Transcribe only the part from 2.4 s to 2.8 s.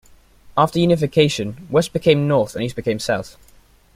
and east